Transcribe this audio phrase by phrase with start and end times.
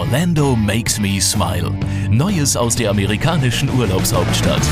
[0.00, 1.70] Orlando makes me smile.
[2.08, 4.62] Neues aus der amerikanischen Urlaubshauptstadt.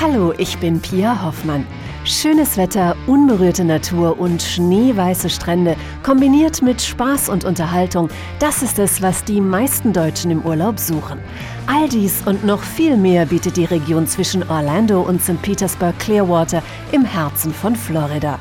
[0.00, 1.66] Hallo, ich bin Pia Hoffmann.
[2.06, 8.08] Schönes Wetter, unberührte Natur und schneeweiße Strände kombiniert mit Spaß und Unterhaltung,
[8.38, 11.18] das ist es, was die meisten Deutschen im Urlaub suchen.
[11.66, 15.42] All dies und noch viel mehr bietet die Region zwischen Orlando und St.
[15.42, 18.38] Petersburg Clearwater im Herzen von Florida.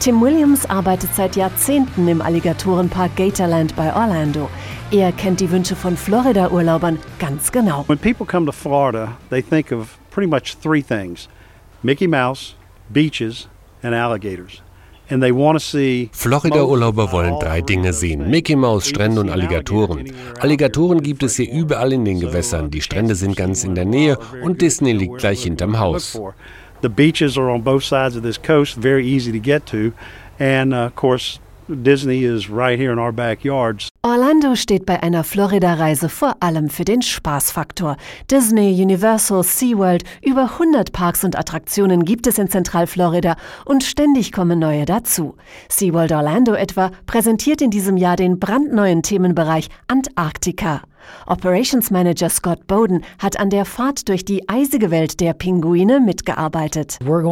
[0.00, 4.48] Tim Williams arbeitet seit Jahrzehnten im Alligatorenpark Gatorland bei Orlando.
[4.92, 7.84] Er kennt die Wünsche von Florida-Urlaubern ganz genau.
[7.88, 11.28] When people come to Florida, they think of pretty much three things
[11.82, 12.54] Mickey Mouse,
[12.90, 13.48] beaches,
[13.82, 14.62] and alligators.
[15.10, 18.30] And they want to see Florida-Urlauber wollen drei Dinge sehen.
[18.30, 20.12] Mickey Mouse, Strände und Alligatoren.
[20.38, 22.70] Alligatoren gibt es hier überall in den Gewässern.
[22.70, 26.20] Die Strände sind ganz in der Nähe und Disney liegt gleich hinterm Haus.
[26.80, 29.92] The beaches are on both sides of this coast, very easy to get to.
[30.38, 33.88] And uh, of course, Disney is right here in our backyards.
[34.04, 37.96] Orlando steht bei einer Florida-Reise vor allem für den Spaßfaktor.
[38.30, 44.60] Disney, Universal, SeaWorld, über 100 Parks und Attraktionen gibt es in Zentralflorida und ständig kommen
[44.60, 45.34] neue dazu.
[45.68, 50.82] SeaWorld Orlando etwa präsentiert in diesem Jahr den brandneuen Themenbereich Antarktika.
[51.26, 56.98] Operations Manager Scott Bowden hat an der Fahrt durch die eisige Welt der Pinguine mitgearbeitet.
[57.00, 57.24] Wir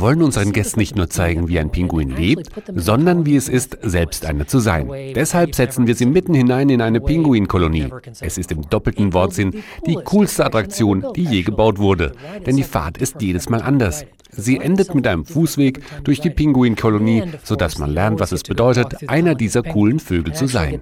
[0.00, 4.26] wollen unseren Gästen nicht nur zeigen, wie ein Pinguin lebt, sondern wie es ist, selbst
[4.26, 4.90] eine zu sein.
[5.14, 7.88] Deshalb setzen wir sie mitten hinein in eine Pinguinkolonie.
[8.20, 12.12] Es ist im doppelten Wortsinn die coolste Attraktion, die je gebaut wurde.
[12.44, 14.04] Denn die Fahrt ist jedes Mal anders.
[14.30, 19.34] Sie endet mit einem Fußweg durch die Pinguinkolonie, sodass man lernt, was es bedeutet, einer
[19.34, 20.80] dieser coolen Vögel zu sein.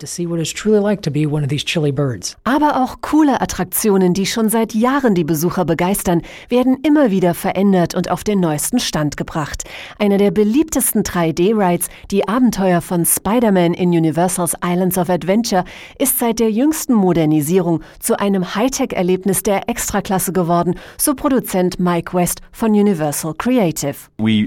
[2.44, 7.94] Aber auch coole Attraktionen, die schon seit Jahren die Besucher begeistern, werden immer wieder verändert
[7.94, 9.64] und auf den neuesten Stand gebracht.
[9.98, 15.64] Einer der beliebtesten 3D-Rides, die Abenteuer von Spider-Man in Universals Islands of Adventure,
[15.98, 22.40] ist seit der jüngsten Modernisierung zu einem Hightech-Erlebnis der Extraklasse geworden, so Produzent Mike West
[22.52, 23.95] von Universal Creative.
[24.17, 24.42] Wir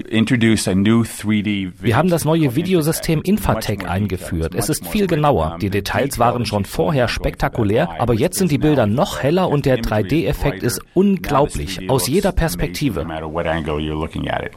[1.96, 4.54] haben das neue Videosystem Infatec eingeführt.
[4.54, 5.58] Es ist viel genauer.
[5.60, 9.80] Die Details waren schon vorher spektakulär, aber jetzt sind die Bilder noch heller und der
[9.80, 13.06] 3D-Effekt ist unglaublich, aus jeder Perspektive.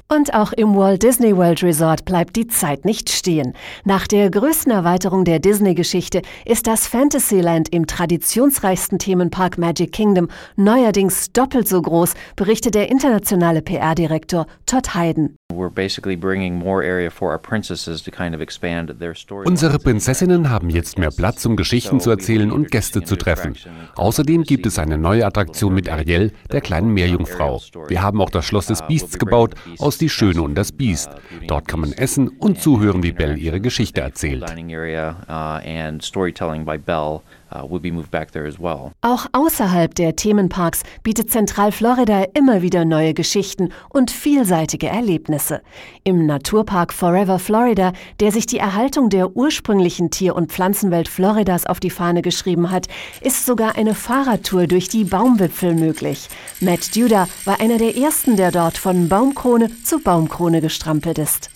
[0.07, 3.53] Und auch im Walt Disney World Resort bleibt die Zeit nicht stehen.
[3.83, 11.31] Nach der größten Erweiterung der Disney-Geschichte ist das Fantasyland im traditionsreichsten Themenpark Magic Kingdom neuerdings
[11.33, 15.35] doppelt so groß, berichtet der internationale PR-Direktor Todd Hayden.
[19.45, 23.55] Unsere Prinzessinnen haben jetzt mehr Platz, um Geschichten zu erzählen und Gäste zu treffen.
[23.95, 27.61] Außerdem gibt es eine neue Attraktion mit Ariel, der kleinen Meerjungfrau.
[27.87, 31.09] Wir haben auch das Schloss des Biests gebaut, aus Die Schöne und das Biest.
[31.47, 34.45] Dort kann man essen und zuhören, wie Belle ihre Geschichte erzählt.
[39.01, 45.61] Auch außerhalb der Themenparks bietet Zentralflorida immer wieder neue Geschichten und vielseitige Erlebnisse.
[46.03, 51.79] Im Naturpark Forever Florida, der sich die Erhaltung der ursprünglichen Tier- und Pflanzenwelt Floridas auf
[51.79, 52.87] die Fahne geschrieben hat,
[53.21, 56.29] ist sogar eine Fahrradtour durch die Baumwipfel möglich.
[56.61, 61.49] Matt Duda war einer der ersten, der dort von Baumkrone zu Baumkrone gestrampelt ist.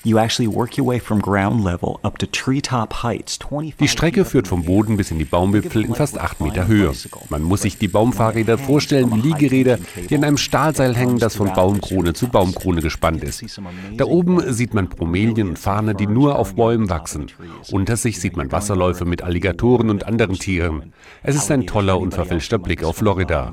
[3.79, 6.91] Die Strecke führt vom Boden bis in die Baumwipfel in fast acht Meter Höhe.
[7.29, 9.79] Man muss sich die Baumfahrräder vorstellen wie Liegeräder,
[10.09, 13.59] die an einem Stahlseil hängen, das von Baumkrone zu Baumkrone gespannt ist.
[13.97, 17.27] Da oben sieht man Bromelien und Farne, die nur auf Bäumen wachsen.
[17.71, 20.93] Unter sich sieht man Wasserläufe mit Alligatoren und anderen Tieren.
[21.23, 23.51] Es ist ein toller, unverfälschter Blick auf Florida.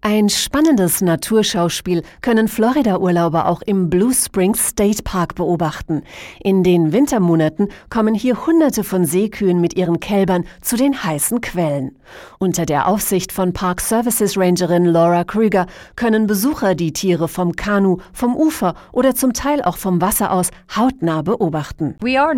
[0.00, 6.02] Ein spannendes Naturschauspiel können Florida-Urlauber auch im Blue Springs State Park beobachten.
[6.40, 11.96] In den Wintermonaten kommen hier Hunderte von Seekühen mit ihren Kälbern zu den heißen Quellen.
[12.38, 15.66] Unter der Aufsicht von Park Services Rangerin Laura Krüger
[15.96, 20.48] können Besucher die Tiere vom Kanu, vom Ufer oder zum Teil auch vom Wasser aus
[20.74, 21.96] hautnah beobachten.
[22.00, 22.32] Wir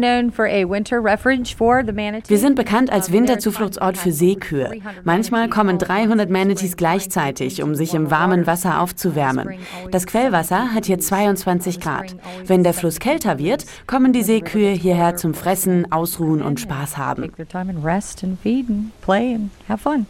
[2.39, 4.73] sind bekannt als Winterzufluchtsort für Seekühe.
[5.05, 9.51] Manchmal kommen 300 Manatees gleichzeitig, um sich im warmen Wasser aufzuwärmen.
[9.93, 12.17] Das Quellwasser hat hier 22 Grad.
[12.47, 16.80] Wenn der Fluss kälter wird, kommen die Seekühe hierher zum Fressen, Ausruhen und Spaß.
[16.81, 17.23] Spaß haben.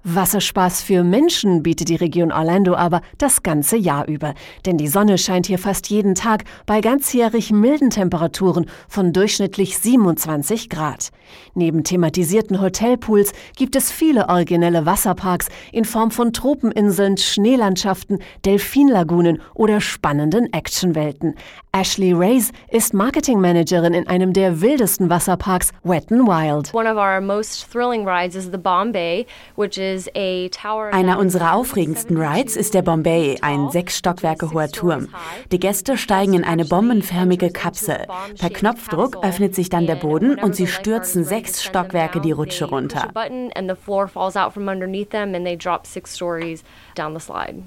[0.05, 4.34] Wasserspaß für Menschen bietet die Region Orlando aber das ganze Jahr über.
[4.67, 10.69] Denn die Sonne scheint hier fast jeden Tag bei ganzjährig milden Temperaturen von durchschnittlich 27
[10.69, 11.11] Grad.
[11.55, 19.81] Neben thematisierten Hotelpools gibt es viele originelle Wasserparks in Form von Tropeninseln, Schneelandschaften, Delfinlagunen oder
[19.81, 21.34] spannenden Actionwelten.
[21.72, 26.73] Ashley Rays ist Marketingmanagerin in einem der wildesten Wasserparks, Wet n Wild.
[30.93, 35.08] Einer unserer aufregendsten Rides ist der Bombay, ein sechs Stockwerke hoher Turm.
[35.52, 38.06] Die Gäste steigen in eine bombenförmige Kapsel.
[38.38, 43.08] Per Knopfdruck öffnet sich dann der Boden und sie stürzen sechs Stockwerke die Rutsche runter.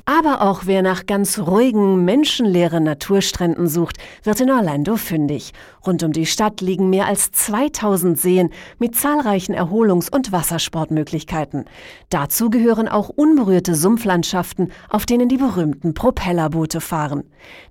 [0.06, 5.54] Aber auch wer nach ganz ruhigen, menschenleeren Naturstränden sucht, wird in Orlando fündig.
[5.86, 8.50] Rund um die Stadt liegen mehr als 2000 Seen
[8.80, 11.66] mit zahlreichen Erholungs- und Wassersportmöglichkeiten.
[12.10, 17.24] Dazu gehören auch unberührte Sumpflandschaften, auf denen die berühmten Propellerboote fahren.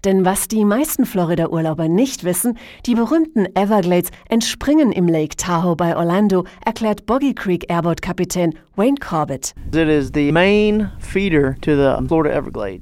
[0.05, 5.97] Denn was die meisten Florida-Urlauber nicht wissen, die berühmten Everglades entspringen im Lake Tahoe bei
[5.97, 9.55] Orlando, erklärt Boggy Creek Airboat-Kapitän Wayne Corbett.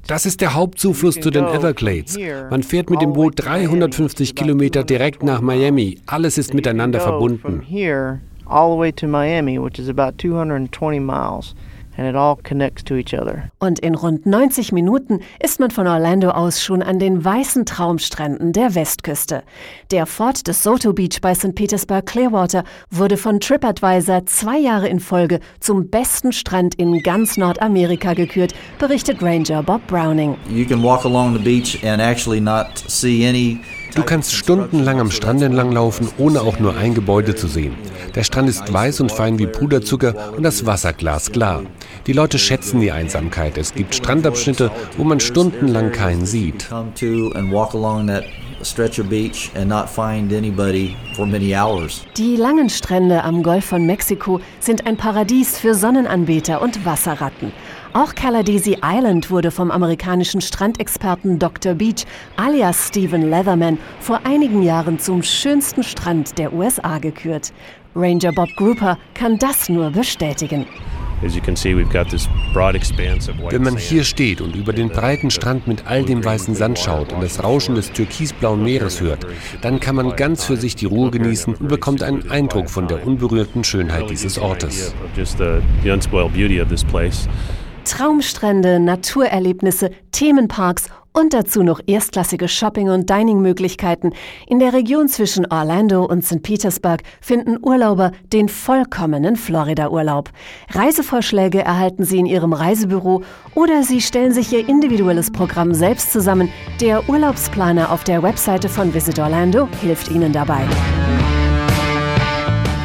[0.07, 2.17] Das ist der Hauptzufluss zu den Everglades.
[2.49, 5.99] Man fährt mit dem Boot 350 Kilometer direkt nach Miami.
[6.05, 7.61] Alles ist miteinander verbunden.
[8.51, 11.55] all the way to Miami, which is about 220 miles.
[13.59, 18.53] Und in rund 90 Minuten ist man von Orlando aus schon an den weißen Traumstränden
[18.53, 19.43] der Westküste.
[19.91, 21.53] Der Fort des Soto Beach bei St.
[21.53, 28.13] Petersburg Clearwater wurde von TripAdvisor zwei Jahre in Folge zum besten Strand in ganz Nordamerika
[28.13, 30.37] gekürt, berichtet Ranger Bob Browning.
[30.49, 33.59] You can walk along the beach and actually not see any
[33.95, 37.75] Du kannst stundenlang am Strand entlang laufen, ohne auch nur ein Gebäude zu sehen.
[38.15, 41.63] Der Strand ist weiß und fein wie Puderzucker und das Wasser glasklar.
[42.07, 43.57] Die Leute schätzen die Einsamkeit.
[43.57, 46.69] Es gibt Strandabschnitte, wo man stundenlang keinen sieht.
[52.17, 57.51] Die langen Strände am Golf von Mexiko sind ein Paradies für Sonnenanbeter und Wasserratten.
[57.93, 61.73] Auch Caladesi Island wurde vom amerikanischen Strandexperten Dr.
[61.73, 62.05] Beach
[62.37, 67.51] alias Stephen Leatherman vor einigen Jahren zum schönsten Strand der USA gekürt.
[67.93, 70.65] Ranger Bob Grouper kann das nur bestätigen.
[73.49, 77.11] Wenn man hier steht und über den breiten Strand mit all dem weißen Sand schaut
[77.11, 79.27] und das Rauschen des türkisblauen Meeres hört,
[79.61, 83.05] dann kann man ganz für sich die Ruhe genießen und bekommt einen Eindruck von der
[83.05, 84.95] unberührten Schönheit dieses Ortes.
[87.83, 94.13] Traumstrände, Naturerlebnisse, Themenparks und dazu noch erstklassige Shopping- und Dining-Möglichkeiten.
[94.47, 96.41] In der Region zwischen Orlando und St.
[96.41, 100.29] Petersburg finden Urlauber den vollkommenen Florida-Urlaub.
[100.69, 103.23] Reisevorschläge erhalten Sie in Ihrem Reisebüro
[103.55, 106.49] oder Sie stellen sich Ihr individuelles Programm selbst zusammen.
[106.79, 110.65] Der Urlaubsplaner auf der Webseite von Visit Orlando hilft Ihnen dabei.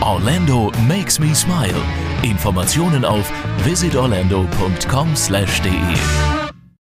[0.01, 1.75] Orlando makes me smile.
[2.23, 3.31] Informationen auf
[3.65, 6.36] visitorlando.com/de.